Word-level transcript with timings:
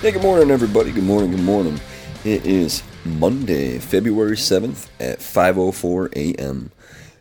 Hey, 0.00 0.12
good 0.12 0.22
morning, 0.22 0.52
everybody. 0.52 0.92
Good 0.92 1.02
morning, 1.02 1.32
good 1.32 1.42
morning. 1.42 1.80
It 2.24 2.46
is 2.46 2.84
Monday, 3.04 3.80
February 3.80 4.36
7th 4.36 4.86
at 5.00 5.18
5.04 5.18 6.12
a.m. 6.14 6.70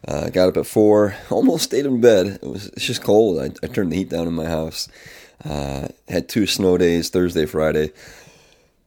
Uh, 0.07 0.29
got 0.29 0.49
up 0.49 0.57
at 0.57 0.67
4, 0.67 1.15
almost 1.31 1.63
stayed 1.63 1.87
in 1.87 2.01
bed. 2.01 2.27
It 2.39 2.43
was 2.43 2.67
It's 2.67 2.85
just 2.85 3.01
cold. 3.01 3.39
I, 3.39 3.45
I 3.65 3.67
turned 3.67 3.91
the 3.91 3.95
heat 3.95 4.09
down 4.09 4.27
in 4.27 4.35
my 4.35 4.45
house. 4.45 4.89
Uh, 5.43 5.87
had 6.07 6.29
two 6.29 6.45
snow 6.45 6.77
days, 6.77 7.09
Thursday, 7.09 7.47
Friday. 7.47 7.93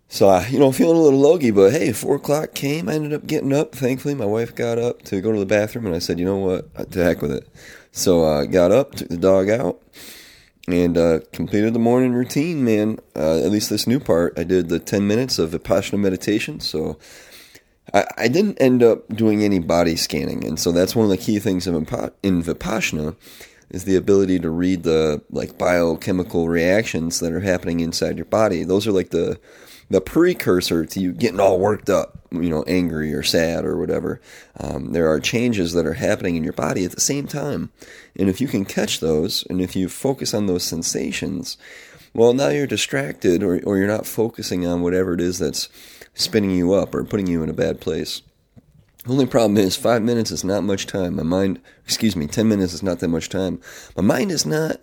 So, 0.08 0.28
I, 0.28 0.46
you 0.46 0.60
know, 0.60 0.70
feeling 0.70 0.96
a 0.96 1.00
little 1.00 1.18
logy, 1.18 1.50
but 1.50 1.72
hey, 1.72 1.92
4 1.92 2.14
o'clock 2.14 2.54
came. 2.54 2.88
I 2.88 2.94
ended 2.94 3.12
up 3.12 3.26
getting 3.26 3.52
up. 3.52 3.74
Thankfully, 3.74 4.14
my 4.14 4.24
wife 4.24 4.54
got 4.54 4.78
up 4.78 5.02
to 5.06 5.20
go 5.20 5.32
to 5.32 5.38
the 5.40 5.46
bathroom, 5.46 5.86
and 5.86 5.96
I 5.96 5.98
said, 5.98 6.20
you 6.20 6.24
know 6.24 6.36
what, 6.36 6.92
to 6.92 7.02
heck 7.02 7.22
with 7.22 7.32
it. 7.32 7.48
So, 7.90 8.22
I 8.22 8.42
uh, 8.42 8.44
got 8.44 8.70
up, 8.70 8.94
took 8.94 9.08
the 9.08 9.16
dog 9.16 9.50
out 9.50 9.82
and 10.68 10.96
uh, 10.96 11.20
completed 11.32 11.74
the 11.74 11.78
morning 11.78 12.12
routine, 12.12 12.64
man. 12.64 12.98
Uh, 13.16 13.38
at 13.38 13.50
least 13.50 13.70
this 13.70 13.86
new 13.86 14.00
part, 14.00 14.38
I 14.38 14.44
did 14.44 14.68
the 14.68 14.78
10 14.78 15.06
minutes 15.06 15.38
of 15.38 15.50
Vipassana 15.50 15.98
meditation. 15.98 16.60
So 16.60 16.98
I, 17.92 18.04
I, 18.16 18.28
didn't 18.28 18.60
end 18.60 18.82
up 18.82 19.08
doing 19.08 19.42
any 19.42 19.58
body 19.58 19.96
scanning. 19.96 20.44
And 20.44 20.60
so 20.60 20.70
that's 20.70 20.94
one 20.94 21.04
of 21.04 21.10
the 21.10 21.16
key 21.16 21.38
things 21.38 21.66
in, 21.66 21.74
in 21.74 22.42
Vipassana 22.42 23.16
is 23.70 23.84
the 23.84 23.96
ability 23.96 24.38
to 24.40 24.50
read 24.50 24.82
the 24.82 25.22
like 25.30 25.56
biochemical 25.56 26.48
reactions 26.48 27.20
that 27.20 27.32
are 27.32 27.40
happening 27.40 27.80
inside 27.80 28.16
your 28.16 28.26
body. 28.26 28.64
Those 28.64 28.86
are 28.86 28.92
like 28.92 29.10
the 29.10 29.38
the 29.90 30.00
precursor 30.00 30.86
to 30.86 31.00
you 31.00 31.12
getting 31.12 31.40
all 31.40 31.58
worked 31.58 31.90
up, 31.90 32.20
you 32.30 32.48
know, 32.48 32.62
angry 32.68 33.12
or 33.12 33.24
sad 33.24 33.64
or 33.64 33.76
whatever. 33.76 34.20
Um, 34.58 34.92
there 34.92 35.08
are 35.10 35.18
changes 35.18 35.72
that 35.72 35.84
are 35.84 35.94
happening 35.94 36.36
in 36.36 36.44
your 36.44 36.52
body 36.52 36.84
at 36.84 36.92
the 36.92 37.00
same 37.00 37.26
time. 37.26 37.72
And 38.16 38.28
if 38.28 38.40
you 38.40 38.46
can 38.46 38.64
catch 38.64 39.00
those 39.00 39.44
and 39.50 39.60
if 39.60 39.74
you 39.74 39.88
focus 39.88 40.32
on 40.32 40.46
those 40.46 40.62
sensations, 40.62 41.56
well, 42.14 42.32
now 42.32 42.48
you're 42.48 42.68
distracted 42.68 43.42
or, 43.42 43.60
or 43.64 43.78
you're 43.78 43.88
not 43.88 44.06
focusing 44.06 44.64
on 44.64 44.82
whatever 44.82 45.14
it 45.14 45.20
is 45.20 45.40
that's 45.40 45.68
spinning 46.14 46.52
you 46.52 46.72
up 46.72 46.94
or 46.94 47.04
putting 47.04 47.26
you 47.26 47.42
in 47.42 47.50
a 47.50 47.54
bad 47.54 47.80
place. 47.80 48.22
Only 49.08 49.26
problem 49.26 49.56
is 49.56 49.76
five 49.76 50.02
minutes 50.02 50.30
is 50.30 50.44
not 50.44 50.62
much 50.62 50.86
time. 50.86 51.16
My 51.16 51.22
mind, 51.22 51.60
excuse 51.84 52.14
me, 52.14 52.26
ten 52.26 52.48
minutes 52.48 52.74
is 52.74 52.82
not 52.82 52.98
that 53.00 53.08
much 53.08 53.28
time. 53.28 53.60
My 53.96 54.02
mind 54.02 54.30
is 54.30 54.44
not 54.44 54.80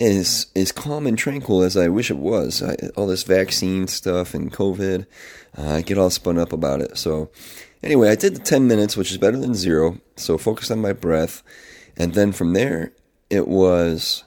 as 0.00 0.46
as 0.56 0.72
calm 0.72 1.06
and 1.06 1.18
tranquil 1.18 1.62
as 1.62 1.76
I 1.76 1.88
wish 1.88 2.10
it 2.10 2.16
was. 2.16 2.62
I, 2.62 2.76
all 2.96 3.06
this 3.06 3.22
vaccine 3.22 3.86
stuff 3.86 4.32
and 4.32 4.50
COVID, 4.50 5.06
uh, 5.58 5.68
I 5.68 5.82
get 5.82 5.98
all 5.98 6.10
spun 6.10 6.38
up 6.38 6.54
about 6.54 6.80
it. 6.80 6.96
So, 6.96 7.30
anyway, 7.82 8.08
I 8.10 8.14
did 8.14 8.34
the 8.34 8.40
ten 8.40 8.66
minutes, 8.66 8.96
which 8.96 9.10
is 9.10 9.18
better 9.18 9.36
than 9.36 9.54
zero. 9.54 9.98
So 10.16 10.38
focused 10.38 10.70
on 10.70 10.80
my 10.80 10.94
breath, 10.94 11.42
and 11.96 12.14
then 12.14 12.32
from 12.32 12.54
there 12.54 12.92
it 13.28 13.46
was. 13.46 14.24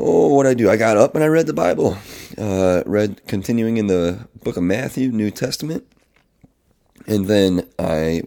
Oh, 0.00 0.32
what 0.32 0.46
I 0.46 0.54
do? 0.54 0.70
I 0.70 0.76
got 0.76 0.96
up 0.96 1.16
and 1.16 1.24
I 1.24 1.26
read 1.26 1.48
the 1.48 1.52
Bible. 1.52 1.98
Uh, 2.36 2.84
read 2.86 3.20
continuing 3.26 3.78
in 3.78 3.88
the 3.88 4.28
book 4.44 4.56
of 4.56 4.62
Matthew, 4.62 5.10
New 5.10 5.32
Testament, 5.32 5.88
and 7.08 7.26
then 7.26 7.66
I 7.78 8.22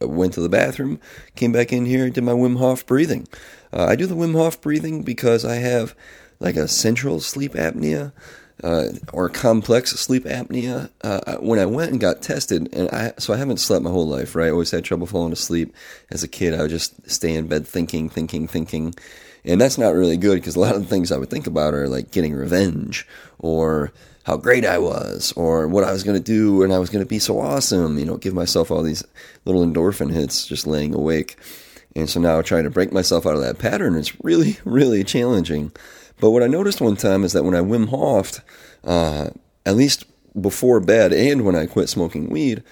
went 0.00 0.34
to 0.34 0.40
the 0.40 0.48
bathroom, 0.48 1.00
came 1.34 1.52
back 1.52 1.72
in 1.72 1.84
here, 1.84 2.08
did 2.08 2.24
my 2.24 2.32
Wim 2.32 2.58
Hof 2.58 2.86
breathing. 2.86 3.26
Uh, 3.72 3.86
I 3.86 3.96
do 3.96 4.06
the 4.06 4.14
Wim 4.14 4.34
Hof 4.34 4.60
breathing 4.60 5.02
because 5.02 5.44
I 5.44 5.56
have 5.56 5.94
like 6.38 6.56
a 6.56 6.68
central 6.68 7.20
sleep 7.20 7.52
apnea 7.52 8.12
uh, 8.62 8.88
or 9.12 9.28
complex 9.28 9.90
sleep 9.92 10.24
apnea. 10.24 10.90
Uh, 11.02 11.36
when 11.38 11.58
I 11.58 11.66
went 11.66 11.90
and 11.90 12.00
got 12.00 12.22
tested, 12.22 12.68
and 12.72 12.88
I 12.90 13.12
so 13.18 13.34
I 13.34 13.36
haven't 13.36 13.58
slept 13.58 13.84
my 13.84 13.90
whole 13.90 14.08
life, 14.08 14.34
right? 14.34 14.46
I 14.46 14.50
always 14.50 14.70
had 14.70 14.84
trouble 14.84 15.06
falling 15.06 15.32
asleep 15.32 15.74
as 16.10 16.22
a 16.22 16.28
kid. 16.28 16.54
I 16.54 16.62
would 16.62 16.70
just 16.70 17.10
stay 17.10 17.34
in 17.34 17.48
bed 17.48 17.66
thinking, 17.66 18.08
thinking, 18.08 18.46
thinking. 18.46 18.94
And 19.44 19.60
that's 19.60 19.78
not 19.78 19.94
really 19.94 20.16
good 20.16 20.36
because 20.36 20.56
a 20.56 20.60
lot 20.60 20.74
of 20.74 20.82
the 20.82 20.88
things 20.88 21.12
I 21.12 21.18
would 21.18 21.30
think 21.30 21.46
about 21.46 21.74
are 21.74 21.88
like 21.88 22.10
getting 22.10 22.34
revenge 22.34 23.06
or 23.38 23.92
how 24.26 24.36
great 24.36 24.64
I 24.64 24.78
was 24.78 25.32
or 25.36 25.68
what 25.68 25.84
I 25.84 25.92
was 25.92 26.02
going 26.02 26.18
to 26.18 26.22
do 26.22 26.64
and 26.64 26.72
I 26.72 26.80
was 26.80 26.90
going 26.90 27.04
to 27.04 27.08
be 27.08 27.20
so 27.20 27.38
awesome, 27.38 27.96
you 27.96 28.04
know, 28.04 28.16
give 28.16 28.34
myself 28.34 28.72
all 28.72 28.82
these 28.82 29.04
little 29.44 29.64
endorphin 29.64 30.12
hits 30.12 30.44
just 30.44 30.66
laying 30.66 30.92
awake. 30.94 31.36
And 31.94 32.10
so 32.10 32.18
now 32.18 32.42
trying 32.42 32.64
to 32.64 32.70
break 32.70 32.92
myself 32.92 33.24
out 33.24 33.36
of 33.36 33.42
that 33.42 33.60
pattern 33.60 33.94
is 33.94 34.12
really, 34.24 34.58
really 34.64 35.04
challenging. 35.04 35.70
But 36.18 36.30
what 36.30 36.42
I 36.42 36.48
noticed 36.48 36.80
one 36.80 36.96
time 36.96 37.22
is 37.22 37.34
that 37.34 37.44
when 37.44 37.54
I 37.54 37.60
Wim 37.60 37.88
Hofed, 37.88 38.40
uh, 38.82 39.30
at 39.64 39.76
least 39.76 40.04
before 40.40 40.80
bed 40.80 41.12
and 41.12 41.44
when 41.44 41.54
I 41.54 41.66
quit 41.66 41.88
smoking 41.88 42.28
weed, 42.28 42.64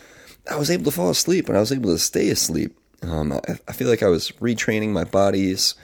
I 0.50 0.56
was 0.56 0.72
able 0.72 0.84
to 0.86 0.91
fall 0.91 1.10
asleep 1.10 1.47
and 1.47 1.56
I 1.56 1.60
was 1.60 1.71
able 1.71 1.91
to 1.91 1.98
stay 2.00 2.31
asleep. 2.31 2.76
Um, 3.00 3.32
I, 3.32 3.41
I 3.69 3.72
feel 3.72 3.88
like 3.88 4.03
I 4.03 4.09
was 4.09 4.32
retraining 4.41 4.88
my 4.88 5.04
body's 5.04 5.76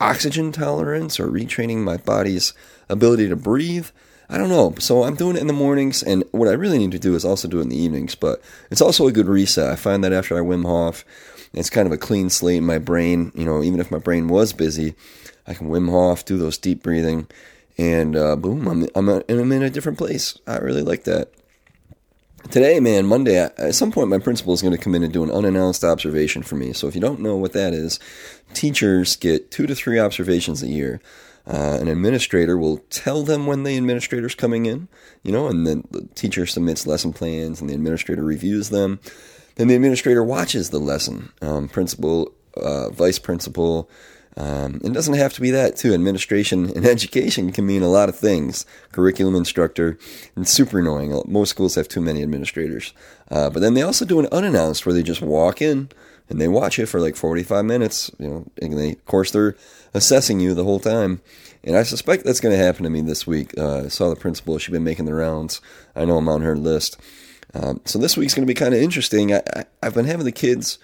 oxygen 0.00 0.50
tolerance 0.50 1.20
or 1.20 1.28
retraining 1.28 1.78
my 1.78 1.96
body's 1.96 2.54
ability 2.88 3.28
to 3.28 3.36
breathe 3.36 3.86
I 4.32 4.38
don't 4.38 4.48
know. 4.48 4.74
So 4.78 5.04
I'm 5.04 5.14
doing 5.14 5.36
it 5.36 5.40
in 5.40 5.46
the 5.46 5.52
mornings, 5.52 6.02
and 6.02 6.24
what 6.32 6.48
I 6.48 6.52
really 6.52 6.78
need 6.78 6.92
to 6.92 6.98
do 6.98 7.14
is 7.14 7.22
also 7.22 7.46
do 7.46 7.58
it 7.58 7.64
in 7.64 7.68
the 7.68 7.78
evenings. 7.78 8.14
But 8.14 8.40
it's 8.70 8.80
also 8.80 9.06
a 9.06 9.12
good 9.12 9.26
reset. 9.26 9.70
I 9.70 9.76
find 9.76 10.02
that 10.02 10.12
after 10.14 10.38
I 10.38 10.40
Wim 10.40 10.64
Hof, 10.64 11.04
it's 11.52 11.68
kind 11.68 11.86
of 11.86 11.92
a 11.92 11.98
clean 11.98 12.30
slate 12.30 12.56
in 12.56 12.64
my 12.64 12.78
brain. 12.78 13.30
You 13.34 13.44
know, 13.44 13.62
even 13.62 13.78
if 13.78 13.90
my 13.90 13.98
brain 13.98 14.28
was 14.28 14.54
busy, 14.54 14.94
I 15.46 15.52
can 15.52 15.68
Wim 15.68 15.90
Hof, 15.90 16.24
do 16.24 16.38
those 16.38 16.56
deep 16.56 16.82
breathing, 16.82 17.26
and 17.76 18.16
uh, 18.16 18.36
boom, 18.36 18.66
I'm 18.66 18.88
I'm, 18.94 19.10
a, 19.10 19.22
I'm 19.28 19.52
in 19.52 19.62
a 19.62 19.68
different 19.68 19.98
place. 19.98 20.38
I 20.46 20.56
really 20.56 20.82
like 20.82 21.04
that. 21.04 21.30
Today, 22.50 22.80
man, 22.80 23.06
Monday, 23.06 23.36
at 23.36 23.74
some 23.74 23.92
point, 23.92 24.08
my 24.08 24.18
principal 24.18 24.54
is 24.54 24.62
going 24.62 24.76
to 24.76 24.82
come 24.82 24.94
in 24.94 25.02
and 25.02 25.12
do 25.12 25.22
an 25.22 25.30
unannounced 25.30 25.84
observation 25.84 26.42
for 26.42 26.56
me. 26.56 26.72
So 26.72 26.88
if 26.88 26.94
you 26.94 27.00
don't 27.00 27.20
know 27.20 27.36
what 27.36 27.52
that 27.52 27.72
is, 27.72 28.00
teachers 28.54 29.14
get 29.14 29.50
two 29.50 29.66
to 29.66 29.74
three 29.74 29.98
observations 29.98 30.62
a 30.62 30.68
year. 30.68 31.00
Uh, 31.46 31.78
an 31.80 31.88
administrator 31.88 32.56
will 32.56 32.78
tell 32.90 33.22
them 33.22 33.46
when 33.46 33.64
the 33.64 33.76
administrator's 33.76 34.34
coming 34.34 34.66
in, 34.66 34.88
you 35.22 35.32
know, 35.32 35.48
and 35.48 35.66
then 35.66 35.84
the 35.90 36.06
teacher 36.14 36.46
submits 36.46 36.86
lesson 36.86 37.12
plans 37.12 37.60
and 37.60 37.68
the 37.68 37.74
administrator 37.74 38.22
reviews 38.22 38.70
them. 38.70 39.00
Then 39.56 39.68
the 39.68 39.74
administrator 39.74 40.22
watches 40.22 40.70
the 40.70 40.78
lesson. 40.78 41.32
Um, 41.42 41.68
principal, 41.68 42.32
uh, 42.56 42.90
vice 42.90 43.18
principal, 43.18 43.90
um, 44.36 44.80
it 44.82 44.92
doesn't 44.92 45.14
have 45.14 45.34
to 45.34 45.40
be 45.40 45.50
that 45.50 45.76
too. 45.76 45.92
Administration 45.92 46.70
and 46.74 46.86
education 46.86 47.52
can 47.52 47.66
mean 47.66 47.82
a 47.82 47.88
lot 47.88 48.08
of 48.08 48.16
things. 48.16 48.64
Curriculum 48.92 49.34
instructor, 49.34 49.98
and 50.36 50.48
super 50.48 50.78
annoying. 50.78 51.20
Most 51.26 51.50
schools 51.50 51.74
have 51.74 51.88
too 51.88 52.00
many 52.00 52.22
administrators. 52.22 52.94
Uh, 53.30 53.50
but 53.50 53.60
then 53.60 53.74
they 53.74 53.82
also 53.82 54.04
do 54.04 54.20
an 54.20 54.28
unannounced 54.32 54.86
where 54.86 54.94
they 54.94 55.02
just 55.02 55.22
walk 55.22 55.60
in 55.60 55.90
and 56.32 56.40
they 56.40 56.48
watch 56.48 56.78
it 56.78 56.86
for 56.86 56.98
like 56.98 57.14
45 57.14 57.64
minutes. 57.64 58.10
You 58.18 58.28
know, 58.28 58.46
and 58.60 58.78
they, 58.78 58.92
of 58.92 59.04
course, 59.04 59.30
they're 59.30 59.54
assessing 59.92 60.40
you 60.40 60.54
the 60.54 60.64
whole 60.64 60.80
time. 60.80 61.20
And 61.62 61.76
I 61.76 61.82
suspect 61.82 62.24
that's 62.24 62.40
going 62.40 62.56
to 62.56 62.64
happen 62.64 62.84
to 62.84 62.90
me 62.90 63.02
this 63.02 63.26
week. 63.26 63.56
Uh, 63.56 63.84
I 63.84 63.88
saw 63.88 64.08
the 64.08 64.16
principal; 64.16 64.58
she's 64.58 64.72
been 64.72 64.82
making 64.82 65.04
the 65.04 65.14
rounds. 65.14 65.60
I 65.94 66.06
know 66.06 66.16
I'm 66.16 66.28
on 66.28 66.40
her 66.40 66.56
list. 66.56 66.98
Um, 67.54 67.82
so 67.84 67.98
this 67.98 68.16
week's 68.16 68.34
going 68.34 68.46
to 68.46 68.50
be 68.50 68.58
kind 68.58 68.74
of 68.74 68.80
interesting. 68.80 69.34
I, 69.34 69.42
I, 69.54 69.64
I've 69.82 69.94
been 69.94 70.06
having 70.06 70.24
the 70.24 70.32
kids 70.32 70.78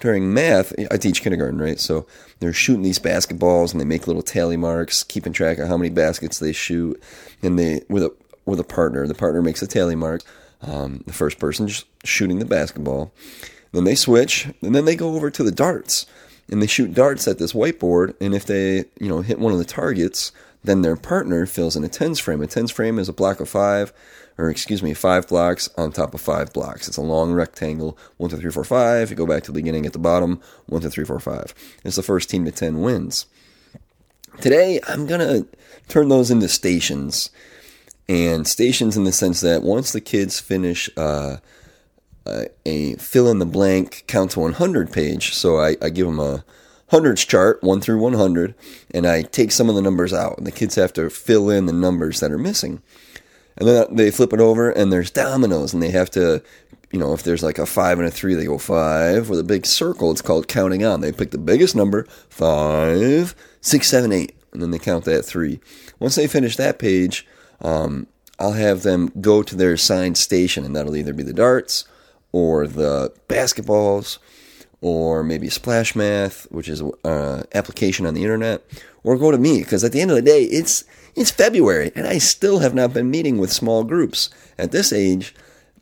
during 0.00 0.32
math. 0.32 0.72
I 0.90 0.96
teach 0.96 1.22
kindergarten, 1.22 1.60
right? 1.60 1.78
So 1.78 2.06
they're 2.40 2.54
shooting 2.54 2.82
these 2.82 2.98
basketballs, 2.98 3.72
and 3.72 3.80
they 3.80 3.84
make 3.84 4.06
little 4.06 4.22
tally 4.22 4.56
marks, 4.56 5.04
keeping 5.04 5.34
track 5.34 5.58
of 5.58 5.68
how 5.68 5.76
many 5.76 5.90
baskets 5.90 6.38
they 6.38 6.52
shoot. 6.52 7.00
And 7.42 7.58
they 7.58 7.82
with 7.90 8.04
a 8.04 8.14
with 8.46 8.58
a 8.58 8.64
partner, 8.64 9.06
the 9.06 9.14
partner 9.14 9.42
makes 9.42 9.60
a 9.60 9.66
tally 9.66 9.96
mark. 9.96 10.22
Um, 10.62 11.04
the 11.06 11.12
first 11.12 11.38
person 11.38 11.68
shooting 12.04 12.38
the 12.38 12.46
basketball. 12.46 13.12
Then 13.74 13.84
they 13.84 13.96
switch, 13.96 14.46
and 14.62 14.72
then 14.72 14.84
they 14.84 14.94
go 14.94 15.16
over 15.16 15.30
to 15.32 15.42
the 15.42 15.50
darts 15.50 16.06
and 16.48 16.62
they 16.62 16.66
shoot 16.66 16.94
darts 16.94 17.26
at 17.26 17.38
this 17.38 17.52
whiteboard. 17.52 18.14
And 18.20 18.34
if 18.34 18.46
they, 18.46 18.84
you 19.00 19.08
know, 19.08 19.20
hit 19.20 19.40
one 19.40 19.52
of 19.52 19.58
the 19.58 19.64
targets, 19.64 20.30
then 20.62 20.82
their 20.82 20.96
partner 20.96 21.44
fills 21.44 21.74
in 21.74 21.82
a 21.82 21.88
tens 21.88 22.20
frame. 22.20 22.40
A 22.40 22.46
tens 22.46 22.70
frame 22.70 23.00
is 23.00 23.08
a 23.08 23.12
block 23.12 23.40
of 23.40 23.48
five, 23.48 23.92
or 24.38 24.48
excuse 24.48 24.80
me, 24.80 24.94
five 24.94 25.26
blocks 25.26 25.68
on 25.76 25.90
top 25.90 26.14
of 26.14 26.20
five 26.20 26.52
blocks. 26.52 26.86
It's 26.86 26.96
a 26.96 27.02
long 27.02 27.32
rectangle. 27.32 27.98
One, 28.16 28.30
two, 28.30 28.36
three, 28.36 28.52
four, 28.52 28.62
five. 28.62 29.10
You 29.10 29.16
go 29.16 29.26
back 29.26 29.42
to 29.44 29.52
the 29.52 29.58
beginning 29.58 29.86
at 29.86 29.92
the 29.92 29.98
bottom. 29.98 30.40
One, 30.66 30.80
two, 30.80 30.90
three, 30.90 31.04
four, 31.04 31.18
five. 31.18 31.52
It's 31.82 31.96
the 31.96 32.02
first 32.02 32.30
team 32.30 32.44
to 32.44 32.52
ten 32.52 32.80
wins. 32.80 33.26
Today, 34.40 34.80
I'm 34.86 35.06
gonna 35.06 35.46
turn 35.88 36.08
those 36.08 36.30
into 36.30 36.48
stations, 36.48 37.30
and 38.08 38.46
stations 38.46 38.96
in 38.96 39.04
the 39.04 39.12
sense 39.12 39.40
that 39.40 39.64
once 39.64 39.90
the 39.90 40.00
kids 40.00 40.38
finish. 40.38 40.88
Uh, 40.96 41.38
uh, 42.26 42.44
a 42.64 42.94
fill 42.94 43.28
in 43.28 43.38
the 43.38 43.46
blank 43.46 44.04
count 44.06 44.32
to 44.32 44.40
100 44.40 44.92
page. 44.92 45.34
So 45.34 45.58
I, 45.58 45.76
I 45.82 45.90
give 45.90 46.06
them 46.06 46.20
a 46.20 46.44
hundreds 46.88 47.24
chart, 47.24 47.62
1 47.62 47.80
through 47.80 47.98
100, 47.98 48.54
and 48.92 49.06
I 49.06 49.22
take 49.22 49.52
some 49.52 49.68
of 49.68 49.74
the 49.74 49.82
numbers 49.82 50.12
out. 50.12 50.38
And 50.38 50.46
the 50.46 50.52
kids 50.52 50.74
have 50.76 50.92
to 50.94 51.10
fill 51.10 51.50
in 51.50 51.66
the 51.66 51.72
numbers 51.72 52.20
that 52.20 52.32
are 52.32 52.38
missing. 52.38 52.82
And 53.56 53.68
then 53.68 53.96
they 53.96 54.10
flip 54.10 54.32
it 54.32 54.40
over, 54.40 54.70
and 54.70 54.92
there's 54.92 55.10
dominoes, 55.10 55.72
and 55.72 55.82
they 55.82 55.90
have 55.90 56.10
to, 56.12 56.42
you 56.90 56.98
know, 56.98 57.12
if 57.12 57.22
there's 57.22 57.42
like 57.42 57.58
a 57.58 57.66
5 57.66 57.98
and 57.98 58.08
a 58.08 58.10
3, 58.10 58.34
they 58.34 58.46
go 58.46 58.58
5. 58.58 59.28
With 59.28 59.38
a 59.38 59.44
big 59.44 59.66
circle, 59.66 60.10
it's 60.10 60.22
called 60.22 60.48
counting 60.48 60.84
on. 60.84 61.00
They 61.00 61.12
pick 61.12 61.30
the 61.30 61.38
biggest 61.38 61.76
number, 61.76 62.04
5, 62.30 63.34
6, 63.60 63.86
7, 63.86 64.12
8, 64.12 64.36
and 64.52 64.62
then 64.62 64.70
they 64.70 64.78
count 64.78 65.04
that 65.04 65.24
3. 65.24 65.60
Once 66.00 66.16
they 66.16 66.26
finish 66.26 66.56
that 66.56 66.78
page, 66.78 67.26
um, 67.60 68.08
I'll 68.38 68.52
have 68.52 68.82
them 68.82 69.12
go 69.20 69.42
to 69.42 69.54
their 69.54 69.74
assigned 69.74 70.18
station, 70.18 70.64
and 70.64 70.74
that'll 70.74 70.96
either 70.96 71.12
be 71.12 71.22
the 71.22 71.32
darts 71.32 71.84
or 72.34 72.66
the 72.66 73.12
basketballs 73.28 74.18
or 74.80 75.22
maybe 75.22 75.48
Splash 75.48 75.94
Math, 75.94 76.50
which 76.50 76.68
is 76.68 76.80
an 76.80 76.92
uh, 77.04 77.42
application 77.54 78.06
on 78.06 78.14
the 78.14 78.24
internet, 78.26 78.58
or 79.04 79.16
go 79.16 79.30
to 79.30 79.38
me 79.38 79.60
because 79.60 79.84
at 79.84 79.92
the 79.92 80.00
end 80.00 80.10
of 80.10 80.16
the 80.16 80.30
day, 80.34 80.42
it's 80.42 80.84
It's 81.16 81.30
February, 81.30 81.92
and 81.94 82.08
I 82.08 82.18
still 82.18 82.58
have 82.58 82.74
not 82.74 82.92
been 82.92 83.08
meeting 83.08 83.38
with 83.38 83.52
small 83.52 83.84
groups. 83.84 84.30
At 84.58 84.72
this 84.72 84.92
age, 84.92 85.32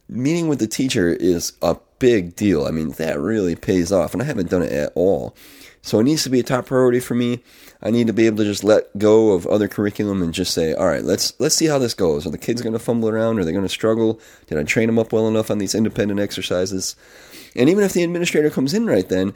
meeting 0.06 0.46
with 0.48 0.58
the 0.58 0.66
teacher 0.66 1.08
is 1.08 1.54
a 1.62 1.76
big 1.98 2.36
deal. 2.36 2.66
I 2.66 2.70
mean, 2.70 2.90
that 3.00 3.18
really 3.18 3.56
pays 3.56 3.90
off, 3.90 4.12
and 4.12 4.22
I 4.22 4.26
haven't 4.26 4.50
done 4.50 4.62
it 4.62 4.72
at 4.72 4.92
all. 4.94 5.34
So 5.82 5.98
it 5.98 6.04
needs 6.04 6.22
to 6.22 6.30
be 6.30 6.38
a 6.38 6.44
top 6.44 6.66
priority 6.66 7.00
for 7.00 7.14
me. 7.14 7.42
I 7.82 7.90
need 7.90 8.06
to 8.06 8.12
be 8.12 8.26
able 8.26 8.38
to 8.38 8.44
just 8.44 8.62
let 8.62 8.96
go 8.98 9.32
of 9.32 9.46
other 9.48 9.66
curriculum 9.66 10.22
and 10.22 10.32
just 10.32 10.54
say, 10.54 10.72
all 10.74 10.86
right, 10.86 11.02
let's 11.02 11.38
let's 11.40 11.56
see 11.56 11.66
how 11.66 11.78
this 11.78 11.92
goes. 11.92 12.24
Are 12.24 12.30
the 12.30 12.38
kids 12.38 12.62
going 12.62 12.72
to 12.72 12.78
fumble 12.78 13.08
around? 13.08 13.40
Are 13.40 13.44
they 13.44 13.50
going 13.50 13.64
to 13.64 13.68
struggle? 13.68 14.20
Did 14.46 14.58
I 14.58 14.62
train 14.62 14.86
them 14.86 14.98
up 14.98 15.12
well 15.12 15.26
enough 15.26 15.50
on 15.50 15.58
these 15.58 15.74
independent 15.74 16.20
exercises? 16.20 16.94
And 17.56 17.68
even 17.68 17.82
if 17.82 17.92
the 17.92 18.04
administrator 18.04 18.48
comes 18.48 18.72
in 18.72 18.86
right 18.86 19.08
then, 19.08 19.34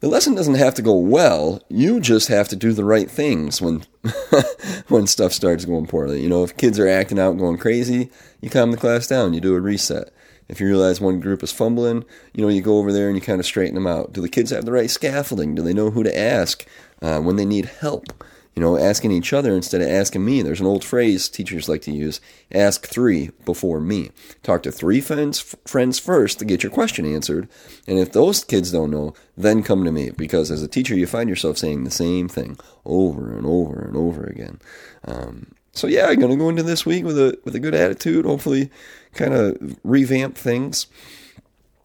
the 0.00 0.08
lesson 0.08 0.34
doesn't 0.34 0.56
have 0.56 0.74
to 0.74 0.82
go 0.82 0.96
well. 0.96 1.62
You 1.68 2.00
just 2.00 2.28
have 2.28 2.48
to 2.48 2.56
do 2.56 2.72
the 2.72 2.84
right 2.84 3.10
things 3.10 3.62
when 3.62 3.84
when 4.88 5.06
stuff 5.06 5.32
starts 5.32 5.64
going 5.64 5.86
poorly. 5.86 6.20
You 6.20 6.28
know, 6.28 6.42
if 6.42 6.56
kids 6.56 6.80
are 6.80 6.88
acting 6.88 7.20
out, 7.20 7.38
going 7.38 7.58
crazy, 7.58 8.10
you 8.40 8.50
calm 8.50 8.72
the 8.72 8.76
class 8.76 9.06
down. 9.06 9.32
You 9.32 9.40
do 9.40 9.54
a 9.54 9.60
reset. 9.60 10.10
If 10.48 10.60
you 10.60 10.66
realize 10.66 11.00
one 11.00 11.20
group 11.20 11.42
is 11.42 11.52
fumbling, 11.52 12.04
you 12.32 12.42
know, 12.42 12.48
you 12.48 12.62
go 12.62 12.78
over 12.78 12.92
there 12.92 13.08
and 13.08 13.16
you 13.16 13.20
kind 13.20 13.40
of 13.40 13.46
straighten 13.46 13.74
them 13.74 13.86
out. 13.86 14.12
Do 14.12 14.22
the 14.22 14.28
kids 14.28 14.50
have 14.50 14.64
the 14.64 14.72
right 14.72 14.90
scaffolding? 14.90 15.54
Do 15.54 15.62
they 15.62 15.74
know 15.74 15.90
who 15.90 16.02
to 16.02 16.18
ask 16.18 16.66
uh, 17.02 17.20
when 17.20 17.36
they 17.36 17.44
need 17.44 17.66
help? 17.66 18.24
You 18.56 18.62
know, 18.62 18.76
asking 18.76 19.12
each 19.12 19.32
other 19.32 19.54
instead 19.54 19.82
of 19.82 19.88
asking 19.88 20.24
me. 20.24 20.42
There's 20.42 20.58
an 20.60 20.66
old 20.66 20.82
phrase 20.82 21.28
teachers 21.28 21.68
like 21.68 21.82
to 21.82 21.92
use 21.92 22.20
ask 22.52 22.86
three 22.86 23.30
before 23.44 23.78
me. 23.78 24.10
Talk 24.42 24.64
to 24.64 24.72
three 24.72 25.00
friends, 25.00 25.54
friends 25.64 26.00
first 26.00 26.40
to 26.40 26.44
get 26.44 26.64
your 26.64 26.72
question 26.72 27.06
answered. 27.06 27.48
And 27.86 28.00
if 28.00 28.10
those 28.10 28.42
kids 28.42 28.72
don't 28.72 28.90
know, 28.90 29.14
then 29.36 29.62
come 29.62 29.84
to 29.84 29.92
me. 29.92 30.10
Because 30.10 30.50
as 30.50 30.62
a 30.62 30.66
teacher, 30.66 30.96
you 30.96 31.06
find 31.06 31.28
yourself 31.28 31.58
saying 31.58 31.84
the 31.84 31.90
same 31.90 32.26
thing 32.26 32.58
over 32.84 33.36
and 33.36 33.46
over 33.46 33.80
and 33.80 33.96
over 33.96 34.24
again. 34.24 34.58
Um, 35.04 35.52
so 35.78 35.86
yeah, 35.86 36.06
I'm 36.06 36.18
gonna 36.18 36.36
go 36.36 36.48
into 36.48 36.62
this 36.62 36.84
week 36.84 37.04
with 37.04 37.18
a 37.18 37.38
with 37.44 37.54
a 37.54 37.60
good 37.60 37.74
attitude. 37.74 38.24
Hopefully, 38.24 38.70
kind 39.14 39.32
of 39.32 39.78
revamp 39.84 40.36
things. 40.36 40.86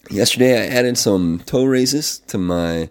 Yesterday, 0.09 0.61
I 0.61 0.65
added 0.67 0.97
some 0.97 1.41
toe 1.45 1.63
raises 1.63 2.19
to 2.27 2.37
my 2.37 2.89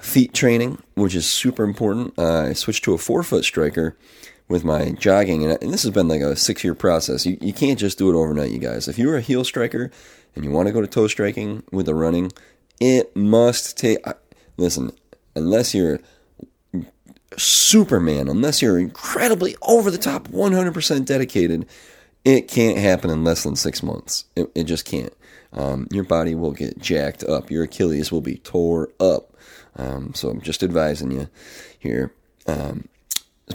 feet 0.00 0.34
training, 0.34 0.82
which 0.94 1.14
is 1.14 1.26
super 1.26 1.64
important. 1.64 2.18
Uh, 2.18 2.48
I 2.48 2.52
switched 2.52 2.84
to 2.84 2.94
a 2.94 2.98
forefoot 2.98 3.44
striker 3.44 3.96
with 4.48 4.64
my 4.64 4.90
jogging, 4.90 5.44
and, 5.44 5.56
and 5.62 5.72
this 5.72 5.84
has 5.84 5.92
been 5.92 6.08
like 6.08 6.20
a 6.20 6.36
six 6.36 6.62
year 6.62 6.74
process. 6.74 7.24
You, 7.24 7.38
you 7.40 7.52
can't 7.52 7.78
just 7.78 7.98
do 7.98 8.10
it 8.10 8.16
overnight, 8.16 8.50
you 8.50 8.58
guys. 8.58 8.88
If 8.88 8.98
you're 8.98 9.16
a 9.16 9.20
heel 9.20 9.44
striker 9.44 9.90
and 10.36 10.44
you 10.44 10.50
want 10.50 10.66
to 10.66 10.72
go 10.72 10.80
to 10.80 10.86
toe 10.86 11.06
striking 11.06 11.62
with 11.72 11.86
the 11.86 11.94
running, 11.94 12.32
it 12.80 13.14
must 13.16 13.78
take. 13.78 13.98
Listen, 14.56 14.92
unless 15.34 15.74
you're 15.74 16.00
Superman, 17.36 18.28
unless 18.28 18.60
you're 18.60 18.78
incredibly 18.78 19.56
over 19.62 19.90
the 19.90 19.98
top, 19.98 20.28
100% 20.28 21.04
dedicated, 21.04 21.66
it 22.24 22.48
can't 22.48 22.78
happen 22.78 23.10
in 23.10 23.24
less 23.24 23.44
than 23.44 23.56
six 23.56 23.82
months. 23.82 24.24
It, 24.36 24.50
it 24.54 24.64
just 24.64 24.84
can't. 24.84 25.14
Um, 25.52 25.88
your 25.90 26.04
body 26.04 26.34
will 26.34 26.52
get 26.52 26.78
jacked 26.78 27.24
up. 27.24 27.50
Your 27.50 27.64
Achilles 27.64 28.12
will 28.12 28.20
be 28.20 28.36
tore 28.36 28.90
up. 29.00 29.34
Um, 29.76 30.14
so 30.14 30.28
I'm 30.28 30.40
just 30.40 30.62
advising 30.62 31.10
you 31.10 31.28
here. 31.78 32.12
Um, 32.46 32.88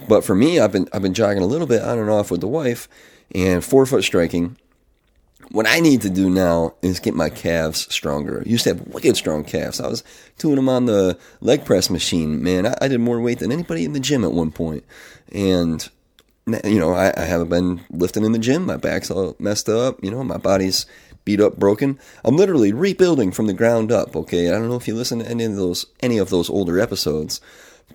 but 0.08 0.24
for 0.24 0.36
me, 0.36 0.60
I've 0.60 0.72
been 0.72 0.88
I've 0.92 1.02
been 1.02 1.14
jogging 1.14 1.44
a 1.44 1.48
little 1.48 1.68
bit 1.68 1.82
on 1.82 2.00
and 2.00 2.10
off 2.10 2.32
with 2.32 2.42
the 2.42 2.48
wife, 2.48 2.90
and 3.34 3.64
forefoot 3.64 4.04
striking. 4.04 4.58
What 5.52 5.68
I 5.68 5.80
need 5.80 6.02
to 6.02 6.10
do 6.10 6.30
now 6.30 6.74
is 6.82 7.00
get 7.00 7.14
my 7.14 7.30
calves 7.30 7.92
stronger. 7.94 8.42
I 8.46 8.50
used 8.50 8.64
to 8.64 8.74
have 8.74 8.88
wicked 8.88 9.16
strong 9.16 9.44
calves. 9.44 9.80
I 9.80 9.88
was 9.88 10.04
doing 10.38 10.56
them 10.56 10.70
on 10.70 10.86
the 10.86 11.18
leg 11.40 11.66
press 11.66 11.90
machine. 11.90 12.44
Man, 12.44 12.66
I, 12.66 12.76
I 12.82 12.88
did 12.88 13.00
more 13.00 13.22
weight 13.22 13.40
than 13.40 13.52
anybody 13.52 13.86
in 13.86 13.94
the 13.94 14.00
gym 14.00 14.24
at 14.24 14.32
one 14.32 14.52
point. 14.52 14.84
and 15.32 15.90
you 16.64 16.80
know 16.80 16.94
I, 16.94 17.12
I 17.18 17.26
haven't 17.26 17.50
been 17.50 17.82
lifting 17.90 18.24
in 18.24 18.32
the 18.32 18.40
gym. 18.40 18.66
My 18.66 18.78
back's 18.78 19.10
all 19.10 19.36
messed 19.40 19.70
up. 19.70 20.04
You 20.04 20.12
know 20.12 20.24
my 20.24 20.38
body's 20.38 20.86
beat 21.26 21.42
up, 21.42 21.58
broken. 21.58 22.00
I'm 22.24 22.38
literally 22.38 22.72
rebuilding 22.72 23.32
from 23.32 23.48
the 23.48 23.54
ground 23.54 23.92
up. 23.92 24.16
Okay, 24.16 24.48
I 24.48 24.52
don't 24.52 24.70
know 24.70 24.76
if 24.76 24.88
you 24.88 24.94
listen 24.96 25.20
to 25.20 25.28
any 25.28 25.44
of 25.44 25.56
those 25.56 25.86
any 26.02 26.18
of 26.18 26.30
those 26.30 26.50
older 26.50 26.80
episodes, 26.80 27.42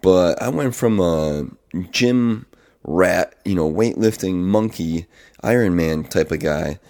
but 0.03 0.41
I 0.43 0.49
went 0.49 0.75
from 0.75 1.01
a 1.01 1.49
gym 1.91 2.47
rat, 2.83 3.35
you 3.45 3.55
know, 3.55 3.71
weightlifting 3.71 4.35
monkey, 4.37 5.07
Iron 5.43 5.77
Man 5.77 6.05
type 6.05 6.33
of 6.33 6.41
guy, 6.41 6.81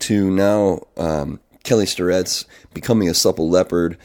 to 0.00 0.30
now 0.30 0.80
um, 0.96 1.40
Kelly 1.64 1.86
Starrett's 1.86 2.44
becoming 2.74 3.08
a 3.08 3.14
supple 3.14 3.48
leopard, 3.48 3.98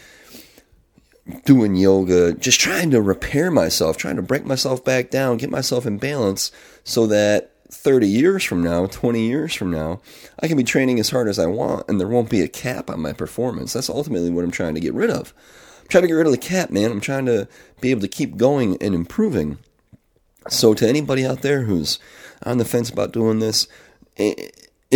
doing 1.46 1.76
yoga, 1.76 2.34
just 2.34 2.60
trying 2.60 2.92
to 2.92 3.02
repair 3.02 3.50
myself, 3.50 3.98
trying 3.98 4.16
to 4.16 4.22
break 4.22 4.46
myself 4.46 4.84
back 4.84 5.10
down, 5.10 5.38
get 5.38 5.50
myself 5.50 5.86
in 5.86 5.98
balance, 5.98 6.52
so 6.84 7.08
that 7.08 7.52
30 7.72 8.08
years 8.08 8.44
from 8.44 8.64
now, 8.64 8.86
20 8.86 9.28
years 9.28 9.54
from 9.54 9.72
now, 9.72 10.02
I 10.40 10.48
can 10.48 10.58
be 10.58 10.64
training 10.64 11.00
as 11.00 11.10
hard 11.10 11.28
as 11.28 11.40
I 11.40 11.48
want 11.48 11.86
and 11.88 12.00
there 12.00 12.08
won't 12.08 12.30
be 12.30 12.42
a 12.42 12.48
cap 12.48 12.90
on 12.90 13.02
my 13.02 13.14
performance. 13.14 13.74
That's 13.74 13.90
ultimately 13.90 14.30
what 14.30 14.44
I'm 14.44 14.52
trying 14.52 14.76
to 14.76 14.82
get 14.82 14.94
rid 14.94 15.10
of. 15.10 15.34
I'm 15.82 15.88
trying 15.88 16.04
to 16.04 16.08
get 16.08 16.14
rid 16.14 16.28
of 16.28 16.32
the 16.32 16.38
cap, 16.38 16.70
man. 16.70 16.92
I'm 16.92 17.02
trying 17.02 17.26
to 17.26 17.48
be 17.82 17.92
able 17.92 18.02
to 18.02 18.08
keep 18.08 18.38
going 18.38 18.78
and 18.82 18.96
improving. 18.96 19.58
So, 20.48 20.76
to 20.76 20.88
anybody 20.88 21.26
out 21.26 21.42
there 21.42 21.64
who's 21.64 21.98
on 22.44 22.60
the 22.60 22.66
fence 22.66 22.90
about 22.90 23.12
doing 23.12 23.40
this, 23.40 23.68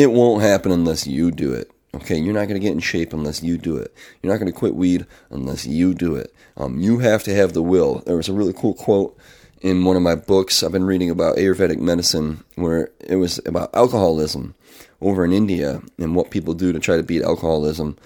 it, 0.02 0.12
won't 0.12 0.42
happen 0.42 0.72
unless 0.72 1.08
you 1.08 1.32
do 1.32 1.54
it. 1.54 1.72
Okay, 1.96 2.18
you're 2.18 2.34
not 2.34 2.48
going 2.48 2.60
to 2.60 2.66
get 2.66 2.74
in 2.74 2.80
shape 2.80 3.14
unless 3.14 3.42
you 3.42 3.58
do 3.58 3.78
it. 3.78 3.94
You're 4.22 4.32
not 4.32 4.40
going 4.40 4.52
to 4.52 4.58
quit 4.58 4.76
weed 4.76 5.06
unless 5.32 5.66
you 5.66 5.94
do 5.94 6.16
it. 6.16 6.34
Um, 6.56 6.80
you 6.80 7.00
have 7.00 7.24
to 7.24 7.34
have 7.34 7.54
the 7.54 7.64
will. 7.64 8.04
There 8.06 8.16
was 8.16 8.30
a 8.30 8.34
really 8.34 8.54
cool 8.54 8.76
quote 8.76 9.18
in 9.62 9.84
one 9.84 9.96
of 9.96 10.02
my 10.02 10.16
books. 10.16 10.62
I've 10.62 10.72
been 10.72 10.86
reading 10.86 11.10
about 11.10 11.38
Ayurvedic 11.38 11.80
medicine, 11.80 12.44
where 12.56 12.92
it 13.00 13.16
was 13.16 13.40
about 13.46 13.74
alcoholism 13.74 14.56
over 15.02 15.26
in 15.26 15.32
India 15.32 15.82
and 15.98 16.16
what 16.16 16.32
people 16.32 16.54
do 16.54 16.72
to 16.72 16.80
try 16.80 16.98
to 16.98 17.04
beat 17.04 17.24
alcoholism. 17.24 17.98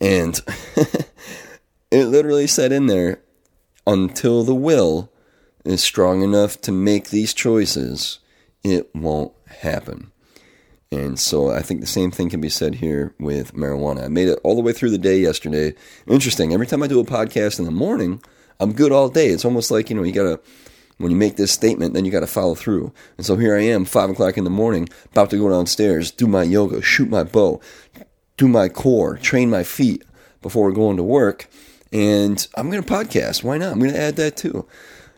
And 0.00 0.40
it 1.90 2.06
literally 2.06 2.46
said 2.46 2.72
in 2.72 2.86
there 2.86 3.20
until 3.86 4.42
the 4.44 4.54
will 4.54 5.10
is 5.64 5.82
strong 5.82 6.22
enough 6.22 6.60
to 6.62 6.72
make 6.72 7.10
these 7.10 7.34
choices, 7.34 8.18
it 8.62 8.94
won't 8.94 9.32
happen. 9.46 10.12
And 10.92 11.18
so 11.18 11.50
I 11.50 11.62
think 11.62 11.80
the 11.80 11.86
same 11.86 12.10
thing 12.10 12.30
can 12.30 12.40
be 12.40 12.48
said 12.48 12.76
here 12.76 13.14
with 13.18 13.54
marijuana. 13.54 14.04
I 14.04 14.08
made 14.08 14.28
it 14.28 14.38
all 14.44 14.54
the 14.54 14.62
way 14.62 14.72
through 14.72 14.90
the 14.90 14.98
day 14.98 15.18
yesterday. 15.18 15.74
Interesting. 16.06 16.52
Every 16.52 16.66
time 16.66 16.82
I 16.82 16.86
do 16.86 17.00
a 17.00 17.04
podcast 17.04 17.58
in 17.58 17.64
the 17.64 17.72
morning, 17.72 18.22
I'm 18.60 18.72
good 18.72 18.92
all 18.92 19.08
day. 19.08 19.28
It's 19.28 19.44
almost 19.44 19.70
like, 19.70 19.90
you 19.90 19.96
know, 19.96 20.04
you 20.04 20.12
got 20.12 20.22
to 20.24 20.40
when 20.98 21.10
you 21.10 21.16
make 21.16 21.36
this 21.36 21.52
statement, 21.52 21.92
then 21.92 22.04
you 22.04 22.10
got 22.10 22.20
to 22.20 22.26
follow 22.26 22.54
through. 22.54 22.92
And 23.18 23.26
so 23.26 23.36
here 23.36 23.56
I 23.56 23.62
am, 23.62 23.84
five 23.84 24.10
o'clock 24.10 24.38
in 24.38 24.44
the 24.44 24.50
morning, 24.50 24.88
about 25.06 25.30
to 25.30 25.38
go 25.38 25.50
downstairs, 25.50 26.10
do 26.10 26.26
my 26.26 26.42
yoga, 26.42 26.80
shoot 26.80 27.10
my 27.10 27.22
bow, 27.22 27.60
do 28.36 28.48
my 28.48 28.68
core, 28.68 29.18
train 29.18 29.50
my 29.50 29.62
feet 29.62 30.04
before 30.40 30.72
going 30.72 30.96
to 30.96 31.02
work. 31.02 31.48
And 31.92 32.46
I'm 32.56 32.70
going 32.70 32.82
to 32.82 32.92
podcast. 32.92 33.44
Why 33.44 33.58
not? 33.58 33.72
I'm 33.72 33.78
going 33.78 33.92
to 33.92 34.00
add 34.00 34.16
that 34.16 34.36
too. 34.36 34.66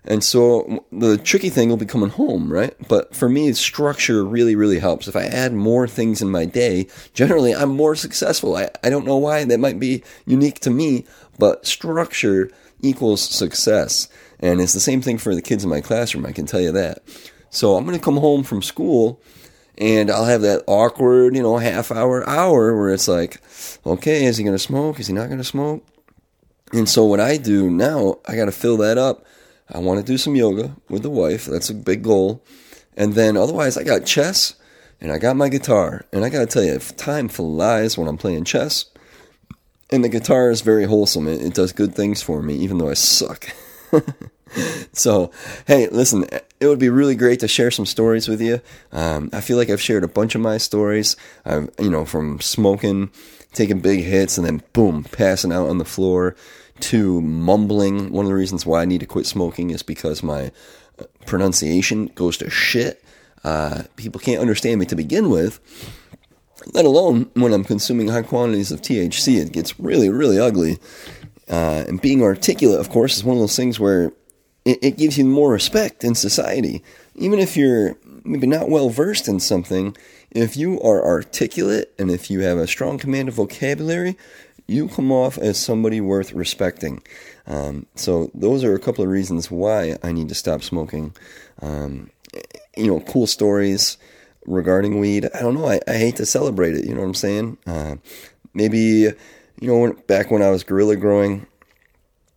And 0.08 0.24
so 0.24 0.86
the 0.90 1.18
tricky 1.18 1.50
thing 1.50 1.68
will 1.68 1.76
be 1.76 1.84
coming 1.84 2.08
home, 2.08 2.50
right? 2.50 2.74
But 2.88 3.14
for 3.14 3.28
me, 3.28 3.52
structure 3.52 4.24
really, 4.24 4.56
really 4.56 4.78
helps. 4.78 5.06
If 5.06 5.14
I 5.14 5.24
add 5.24 5.52
more 5.52 5.86
things 5.86 6.22
in 6.22 6.30
my 6.30 6.46
day, 6.46 6.88
generally 7.12 7.54
I'm 7.54 7.68
more 7.68 7.94
successful. 7.94 8.56
I, 8.56 8.70
I 8.82 8.88
don't 8.88 9.04
know 9.04 9.18
why 9.18 9.44
that 9.44 9.60
might 9.60 9.78
be 9.78 10.02
unique 10.24 10.60
to 10.60 10.70
me, 10.70 11.04
but 11.38 11.66
structure 11.66 12.50
equals 12.80 13.20
success. 13.20 14.08
And 14.40 14.62
it's 14.62 14.72
the 14.72 14.80
same 14.80 15.02
thing 15.02 15.18
for 15.18 15.34
the 15.34 15.42
kids 15.42 15.62
in 15.62 15.68
my 15.68 15.82
classroom, 15.82 16.24
I 16.24 16.32
can 16.32 16.46
tell 16.46 16.60
you 16.60 16.72
that. 16.72 17.02
So 17.50 17.76
I'm 17.76 17.84
going 17.84 17.98
to 17.98 18.04
come 18.04 18.16
home 18.16 18.44
from 18.44 18.62
school 18.62 19.20
and 19.76 20.10
I'll 20.10 20.24
have 20.24 20.40
that 20.40 20.64
awkward, 20.66 21.36
you 21.36 21.42
know, 21.42 21.58
half 21.58 21.92
hour, 21.92 22.26
hour 22.26 22.74
where 22.74 22.94
it's 22.94 23.08
like, 23.08 23.42
okay, 23.84 24.24
is 24.24 24.38
he 24.38 24.44
going 24.44 24.56
to 24.56 24.58
smoke? 24.58 25.00
Is 25.00 25.08
he 25.08 25.12
not 25.12 25.26
going 25.26 25.38
to 25.38 25.44
smoke? 25.44 25.86
And 26.72 26.88
so 26.88 27.04
what 27.04 27.20
I 27.20 27.36
do 27.36 27.68
now, 27.68 28.20
I 28.26 28.36
got 28.36 28.46
to 28.46 28.52
fill 28.52 28.78
that 28.78 28.96
up. 28.96 29.26
I 29.70 29.78
want 29.78 30.00
to 30.00 30.12
do 30.12 30.18
some 30.18 30.36
yoga 30.36 30.76
with 30.88 31.02
the 31.02 31.10
wife. 31.10 31.44
That's 31.44 31.70
a 31.70 31.74
big 31.74 32.02
goal. 32.02 32.42
And 32.96 33.14
then 33.14 33.36
otherwise, 33.36 33.76
I 33.76 33.84
got 33.84 34.06
chess 34.06 34.54
and 35.00 35.12
I 35.12 35.18
got 35.18 35.36
my 35.36 35.48
guitar. 35.48 36.04
And 36.12 36.24
I 36.24 36.28
got 36.28 36.40
to 36.40 36.46
tell 36.46 36.64
you, 36.64 36.78
time 36.78 37.28
flies 37.28 37.96
when 37.96 38.08
I'm 38.08 38.18
playing 38.18 38.44
chess. 38.44 38.86
And 39.90 40.04
the 40.04 40.08
guitar 40.08 40.50
is 40.50 40.60
very 40.60 40.84
wholesome. 40.84 41.28
It, 41.28 41.40
it 41.40 41.54
does 41.54 41.72
good 41.72 41.94
things 41.94 42.22
for 42.22 42.42
me, 42.42 42.54
even 42.56 42.78
though 42.78 42.90
I 42.90 42.94
suck. 42.94 43.48
so, 44.92 45.30
hey, 45.66 45.88
listen, 45.88 46.24
it 46.60 46.66
would 46.66 46.78
be 46.78 46.90
really 46.90 47.14
great 47.14 47.40
to 47.40 47.48
share 47.48 47.70
some 47.70 47.86
stories 47.86 48.28
with 48.28 48.40
you. 48.40 48.60
Um, 48.92 49.30
I 49.32 49.40
feel 49.40 49.56
like 49.56 49.70
I've 49.70 49.80
shared 49.80 50.04
a 50.04 50.08
bunch 50.08 50.34
of 50.34 50.40
my 50.40 50.58
stories. 50.58 51.16
I've, 51.44 51.70
you 51.78 51.90
know, 51.90 52.04
from 52.04 52.40
smoking, 52.40 53.10
taking 53.52 53.80
big 53.80 54.04
hits, 54.04 54.36
and 54.36 54.46
then 54.46 54.62
boom, 54.72 55.04
passing 55.04 55.52
out 55.52 55.68
on 55.68 55.78
the 55.78 55.84
floor, 55.84 56.36
to 56.80 57.20
mumbling. 57.20 58.12
One 58.12 58.24
of 58.24 58.30
the 58.30 58.34
reasons 58.34 58.66
why 58.66 58.82
I 58.82 58.84
need 58.84 59.00
to 59.00 59.06
quit 59.06 59.26
smoking 59.26 59.70
is 59.70 59.82
because 59.82 60.22
my 60.22 60.52
uh, 60.98 61.04
pronunciation 61.26 62.06
goes 62.14 62.36
to 62.38 62.50
shit. 62.50 63.04
Uh, 63.44 63.84
people 63.96 64.20
can't 64.20 64.40
understand 64.40 64.80
me 64.80 64.86
to 64.86 64.96
begin 64.96 65.30
with, 65.30 65.60
let 66.74 66.84
alone 66.84 67.30
when 67.34 67.52
I'm 67.52 67.64
consuming 67.64 68.08
high 68.08 68.22
quantities 68.22 68.72
of 68.72 68.82
THC. 68.82 69.40
It 69.40 69.52
gets 69.52 69.78
really, 69.78 70.08
really 70.08 70.38
ugly. 70.38 70.78
Uh, 71.48 71.84
and 71.88 72.00
being 72.00 72.22
articulate, 72.22 72.80
of 72.80 72.90
course, 72.90 73.16
is 73.16 73.24
one 73.24 73.36
of 73.36 73.40
those 73.40 73.56
things 73.56 73.80
where 73.80 74.12
it, 74.64 74.78
it, 74.82 74.96
gives 74.98 75.16
you 75.16 75.24
more 75.24 75.50
respect 75.50 76.04
in 76.04 76.14
society. 76.14 76.82
even 77.14 77.38
if 77.38 77.56
you're 77.56 77.96
maybe 78.24 78.46
not 78.46 78.68
well 78.68 78.90
versed 78.90 79.28
in 79.28 79.40
something, 79.40 79.96
if 80.30 80.56
you 80.56 80.80
are 80.82 81.02
articulate 81.02 81.92
and 81.98 82.10
if 82.10 82.30
you 82.30 82.40
have 82.40 82.58
a 82.58 82.66
strong 82.66 82.98
command 82.98 83.28
of 83.28 83.34
vocabulary, 83.34 84.16
you 84.68 84.86
come 84.88 85.10
off 85.10 85.38
as 85.38 85.58
somebody 85.58 86.00
worth 86.00 86.32
respecting. 86.32 87.02
Um, 87.46 87.86
so 87.94 88.30
those 88.34 88.62
are 88.62 88.74
a 88.74 88.78
couple 88.78 89.02
of 89.02 89.10
reasons 89.10 89.50
why 89.50 89.96
I 90.02 90.12
need 90.12 90.28
to 90.28 90.34
stop 90.34 90.62
smoking. 90.62 91.16
Um, 91.60 92.10
you 92.76 92.86
know, 92.86 93.00
cool 93.00 93.26
stories 93.26 93.96
regarding 94.46 95.00
weed. 95.00 95.28
I 95.34 95.40
don't 95.40 95.54
know. 95.54 95.66
I, 95.66 95.80
I 95.88 95.94
hate 95.94 96.16
to 96.16 96.26
celebrate 96.26 96.74
it. 96.74 96.84
You 96.84 96.94
know 96.94 97.00
what 97.00 97.06
I'm 97.06 97.14
saying? 97.14 97.58
Uh, 97.66 97.96
maybe, 98.52 98.78
you 98.78 99.14
know, 99.60 99.94
back 100.06 100.30
when 100.30 100.42
I 100.42 100.50
was 100.50 100.62
guerrilla 100.64 100.96
growing, 100.96 101.46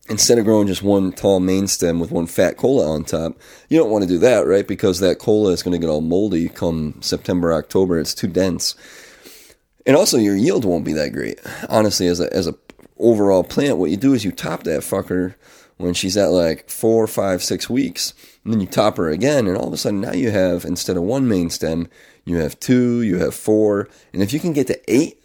instead 0.09 0.37
of 0.37 0.45
growing 0.45 0.67
just 0.67 0.83
one 0.83 1.11
tall 1.11 1.41
main 1.41 1.67
stem 1.67 1.99
with 1.99 2.11
one 2.11 2.27
fat 2.27 2.57
cola 2.57 2.89
on 2.89 3.03
top, 3.03 3.37
you 3.69 3.77
don't 3.77 3.91
want 3.91 4.03
to 4.03 4.09
do 4.09 4.17
that, 4.19 4.47
right? 4.47 4.67
Because 4.67 4.99
that 5.01 5.19
cola 5.19 5.51
is 5.51 5.63
going 5.63 5.73
to 5.73 5.85
get 5.85 5.91
all 5.91 6.01
moldy 6.01 6.47
come 6.47 6.95
September, 7.01 7.53
October. 7.53 7.99
It's 7.99 8.13
too 8.13 8.27
dense. 8.27 8.75
And 9.85 9.95
also 9.95 10.17
your 10.17 10.35
yield 10.35 10.65
won't 10.65 10.85
be 10.85 10.93
that 10.93 11.13
great. 11.13 11.39
Honestly, 11.69 12.07
as 12.07 12.19
a 12.19 12.31
as 12.33 12.47
a 12.47 12.55
overall 12.99 13.43
plant, 13.43 13.77
what 13.77 13.89
you 13.89 13.97
do 13.97 14.13
is 14.13 14.23
you 14.23 14.31
top 14.31 14.63
that 14.63 14.81
fucker 14.81 15.35
when 15.77 15.93
she's 15.93 16.15
at 16.15 16.27
like 16.27 16.69
four, 16.69 17.07
five, 17.07 17.43
six 17.43 17.69
weeks, 17.69 18.13
and 18.43 18.53
then 18.53 18.61
you 18.61 18.67
top 18.67 18.97
her 18.97 19.09
again, 19.09 19.47
and 19.47 19.57
all 19.57 19.67
of 19.67 19.73
a 19.73 19.77
sudden 19.77 20.01
now 20.01 20.13
you 20.13 20.29
have 20.29 20.63
instead 20.63 20.95
of 20.95 21.03
one 21.03 21.27
main 21.27 21.49
stem, 21.49 21.89
you 22.23 22.37
have 22.37 22.59
two, 22.59 23.01
you 23.01 23.17
have 23.17 23.33
four, 23.33 23.89
and 24.13 24.21
if 24.21 24.31
you 24.31 24.39
can 24.39 24.53
get 24.53 24.67
to 24.67 24.79
eight, 24.87 25.21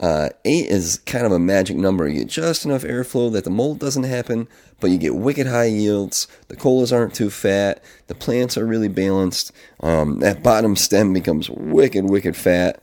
uh, 0.00 0.30
eight 0.44 0.66
is 0.66 0.98
kind 1.06 1.24
of 1.24 1.30
a 1.32 1.38
magic 1.38 1.76
number. 1.76 2.08
You 2.08 2.20
get 2.20 2.28
just 2.28 2.64
enough 2.64 2.82
airflow 2.82 3.32
that 3.32 3.44
the 3.44 3.50
mold 3.50 3.78
doesn't 3.78 4.02
happen, 4.02 4.48
but 4.80 4.90
you 4.90 4.98
get 4.98 5.14
wicked 5.14 5.46
high 5.46 5.66
yields. 5.66 6.26
The 6.48 6.56
colas 6.56 6.92
aren't 6.92 7.14
too 7.14 7.30
fat. 7.30 7.82
The 8.08 8.14
plants 8.16 8.58
are 8.58 8.66
really 8.66 8.88
balanced. 8.88 9.52
Um, 9.80 10.18
that 10.18 10.42
bottom 10.42 10.74
stem 10.74 11.12
becomes 11.12 11.48
wicked, 11.48 12.10
wicked 12.10 12.36
fat. 12.36 12.82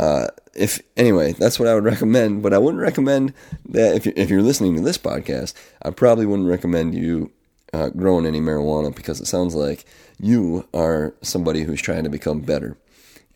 Uh, 0.00 0.28
if 0.54 0.80
anyway, 0.96 1.32
that's 1.32 1.58
what 1.58 1.68
I 1.68 1.74
would 1.74 1.84
recommend. 1.84 2.42
But 2.42 2.54
I 2.54 2.58
wouldn't 2.58 2.82
recommend 2.82 3.34
that 3.66 3.94
if 3.94 4.06
you're, 4.06 4.14
if 4.16 4.30
you're 4.30 4.42
listening 4.42 4.74
to 4.76 4.80
this 4.80 4.96
podcast, 4.96 5.52
I 5.82 5.90
probably 5.90 6.24
wouldn't 6.24 6.48
recommend 6.48 6.94
you 6.94 7.30
uh, 7.74 7.90
growing 7.90 8.24
any 8.24 8.40
marijuana 8.40 8.96
because 8.96 9.20
it 9.20 9.26
sounds 9.26 9.54
like 9.54 9.84
you 10.18 10.66
are 10.72 11.14
somebody 11.20 11.64
who's 11.64 11.82
trying 11.82 12.04
to 12.04 12.10
become 12.10 12.40
better, 12.40 12.78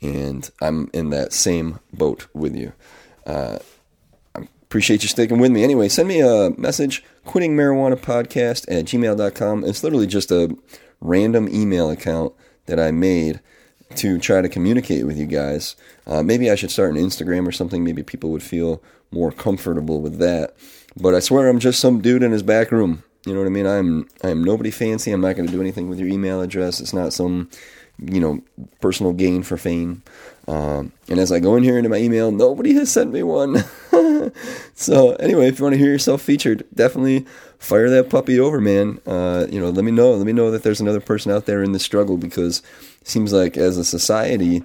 and 0.01 0.51
I'm 0.63 0.89
in 0.95 1.11
that 1.11 1.35
same 1.35 1.81
boat 1.93 2.29
with 2.33 2.57
you. 2.57 2.73
Uh, 3.27 3.59
I 4.35 4.49
appreciate 4.63 5.03
you 5.03 5.09
sticking 5.11 5.39
with 5.39 5.53
me. 5.53 5.65
Anyway, 5.65 5.91
send 5.91 6.09
me 6.09 6.21
a 6.21 6.51
message, 6.57 7.05
quitting 7.27 7.55
marijuana 7.55 7.97
podcast 7.97 8.65
at 8.69 8.87
gmail.com. 8.87 9.65
It's 9.65 9.85
literally 9.85 10.07
just 10.07 10.31
a 10.31 10.57
random 11.03 11.47
email 11.47 11.91
account 11.91 12.33
that 12.65 12.81
I 12.81 12.91
made 12.91 13.41
to 13.97 14.19
try 14.19 14.41
to 14.41 14.49
communicate 14.49 15.07
with 15.07 15.17
you 15.17 15.27
guys. 15.27 15.77
Uh, 16.07 16.23
maybe 16.23 16.51
I 16.51 16.55
should 16.55 16.71
start 16.71 16.91
an 16.91 16.97
Instagram 16.97 17.47
or 17.47 17.53
something. 17.53 17.85
Maybe 17.85 18.03
people 18.03 18.31
would 18.31 18.43
feel 18.43 18.83
more 19.11 19.31
comfortable 19.31 20.01
with 20.01 20.19
that. 20.19 20.55
But 20.97 21.15
I 21.15 21.21
swear 21.21 21.49
I'm 21.49 21.59
just 21.59 21.81
some 21.81 22.01
dude 22.01 22.23
in 22.23 22.33
his 22.33 22.43
back 22.43 22.71
room. 22.73 23.03
You 23.27 23.33
know 23.33 23.41
what 23.41 23.47
I 23.47 23.51
mean? 23.51 23.67
I'm 23.67 24.09
I'm 24.23 24.45
nobody 24.45 24.71
fancy. 24.71 25.11
I'm 25.11 25.21
not 25.21 25.37
going 25.37 25.47
to 25.47 25.53
do 25.53 25.61
anything 25.61 25.89
with 25.89 25.99
your 25.99 26.09
email 26.09 26.43
address. 26.43 26.81
It's 26.81 26.93
not 26.93 27.13
some 27.13 27.49
you 27.99 28.21
know 28.21 28.43
personal 28.81 29.13
gain 29.13 29.43
for 29.43 29.57
fame. 29.57 30.03
Um, 30.47 30.93
and 31.09 31.19
as 31.19 31.33
I 31.33 31.41
go 31.41 31.57
in 31.57 31.63
here 31.63 31.79
into 31.79 31.89
my 31.89 31.97
email, 31.97 32.31
nobody 32.31 32.75
has 32.75 32.91
sent 32.91 33.13
me 33.13 33.23
one. 33.23 33.65
so 34.75 35.13
anyway, 35.17 35.49
if 35.49 35.59
you 35.59 35.65
want 35.65 35.75
to 35.75 35.79
hear 35.79 35.91
yourself 35.91 36.23
featured, 36.23 36.65
definitely 36.75 37.27
fire 37.59 37.91
that 37.91 38.11
puppy 38.11 38.39
over, 38.39 38.61
man. 38.61 39.01
Uh, 39.07 39.47
you 39.51 39.61
know, 39.61 39.71
let 39.71 39.85
me 39.85 39.91
know. 39.91 40.13
Let 40.13 40.27
me 40.27 40.33
know 40.33 40.51
that 40.51 40.63
there's 40.63 40.81
another 40.81 41.01
person 41.01 41.33
out 41.33 41.47
there 41.47 41.63
in 41.63 41.73
the 41.73 41.79
struggle 41.79 42.17
because 42.17 42.63
it 43.01 43.09
seems 43.09 43.33
like 43.33 43.57
as 43.57 43.79
a 43.79 43.85
society, 43.85 44.63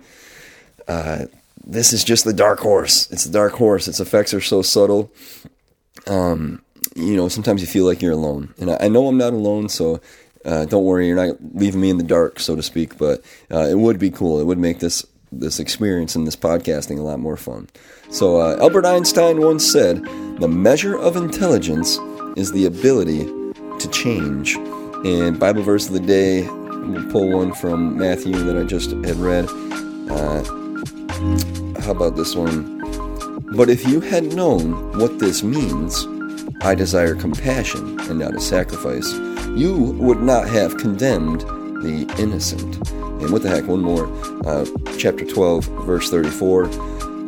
uh, 0.88 1.26
this 1.66 1.94
is 1.94 2.04
just 2.04 2.26
the 2.26 2.34
dark 2.34 2.60
horse. 2.60 3.10
It's 3.12 3.26
the 3.26 3.32
dark 3.32 3.54
horse. 3.54 3.88
Its 3.88 4.00
effects 4.00 4.34
are 4.34 4.42
so 4.42 4.62
subtle. 4.62 5.12
Um, 6.08 6.62
you 6.96 7.16
know, 7.16 7.28
sometimes 7.28 7.62
you 7.62 7.68
feel 7.68 7.86
like 7.86 8.02
you're 8.02 8.14
alone, 8.14 8.54
and 8.58 8.72
I, 8.72 8.78
I 8.82 8.88
know 8.88 9.08
I'm 9.08 9.18
not 9.18 9.34
alone. 9.34 9.70
So 9.70 10.02
uh, 10.46 10.66
don't 10.66 10.86
worry, 10.86 11.08
you're 11.08 11.16
not 11.16 11.38
leaving 11.54 11.82
me 11.82 11.90
in 11.90 11.98
the 11.98 12.04
dark, 12.04 12.40
so 12.40 12.56
to 12.56 12.64
speak. 12.64 12.98
But 12.98 13.24
uh, 13.52 13.68
it 13.70 13.78
would 13.78 14.00
be 14.00 14.10
cool. 14.10 14.40
It 14.40 14.46
would 14.46 14.58
make 14.58 14.80
this 14.80 15.06
this 15.32 15.60
experience 15.60 16.16
and 16.16 16.26
this 16.26 16.36
podcasting 16.36 17.00
a 17.00 17.02
lot 17.02 17.20
more 17.20 17.38
fun. 17.38 17.68
So 18.10 18.38
uh, 18.42 18.58
Albert 18.60 18.86
Einstein 18.86 19.42
once 19.42 19.70
said, 19.70 20.04
"The 20.40 20.48
measure 20.48 20.98
of 20.98 21.16
intelligence 21.16 21.98
is 22.36 22.52
the 22.52 22.66
ability 22.66 23.26
to 23.26 23.90
change." 23.92 24.56
And 25.06 25.40
Bible 25.40 25.64
verse 25.64 25.88
of 25.88 25.94
the 25.94 26.00
day, 26.00 26.42
we'll 26.42 27.10
pull 27.12 27.30
one 27.38 27.54
from 27.54 27.98
Matthew 27.98 28.34
that 28.34 28.58
I 28.58 28.64
just 28.64 28.92
had 28.92 29.16
read. 29.16 29.46
Uh, 30.10 30.44
how 31.82 31.92
about 31.92 32.16
this 32.16 32.36
one? 32.36 32.78
But 33.56 33.70
if 33.70 33.88
you 33.88 34.00
had 34.00 34.34
known 34.34 34.98
what 35.00 35.20
this 35.20 35.42
means, 35.42 36.06
I 36.62 36.76
desire 36.76 37.16
compassion 37.16 38.00
and 38.02 38.20
not 38.20 38.36
a 38.36 38.42
sacrifice, 38.42 39.12
you 39.56 39.96
would 40.00 40.22
not 40.22 40.48
have 40.50 40.78
condemned 40.78 41.44
the 41.82 42.14
innocent. 42.18 42.90
And 42.92 43.32
what 43.32 43.44
the 43.44 43.50
heck, 43.50 43.66
one 43.66 43.82
more. 43.82 44.08
Uh, 44.46 44.66
chapter 44.98 45.26
12, 45.26 45.66
verse 45.86 46.10
34. 46.10 46.70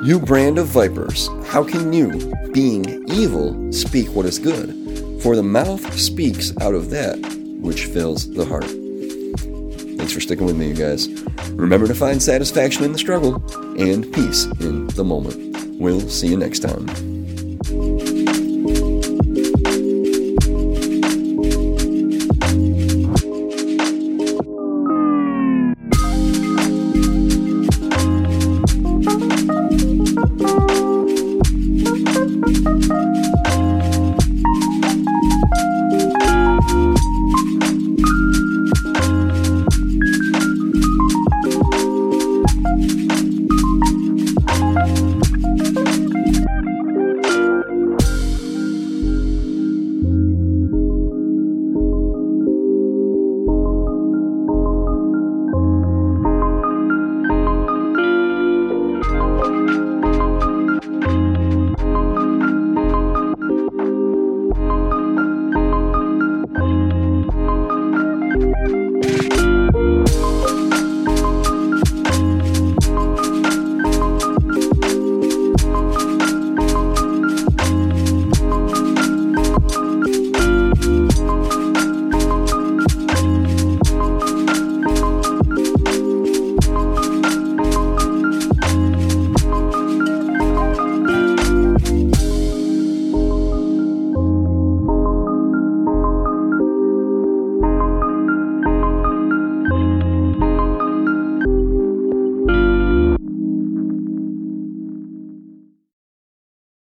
You 0.03 0.19
brand 0.19 0.57
of 0.57 0.67
vipers, 0.67 1.27
how 1.47 1.63
can 1.63 1.93
you, 1.93 2.33
being 2.53 3.07
evil, 3.09 3.71
speak 3.71 4.09
what 4.09 4.25
is 4.25 4.39
good? 4.39 5.21
For 5.21 5.35
the 5.35 5.43
mouth 5.43 5.93
speaks 5.99 6.51
out 6.61 6.73
of 6.73 6.89
that 6.89 7.19
which 7.61 7.85
fills 7.85 8.29
the 8.31 8.45
heart. 8.45 8.65
Thanks 9.97 10.13
for 10.13 10.19
sticking 10.19 10.47
with 10.47 10.57
me, 10.57 10.69
you 10.69 10.73
guys. 10.73 11.07
Remember 11.51 11.87
to 11.87 11.93
find 11.93 12.21
satisfaction 12.21 12.83
in 12.83 12.91
the 12.91 12.97
struggle 12.97 13.35
and 13.79 14.11
peace 14.11 14.45
in 14.59 14.87
the 14.87 15.03
moment. 15.03 15.79
We'll 15.79 16.01
see 16.09 16.27
you 16.27 16.37
next 16.37 16.59
time. 16.59 17.10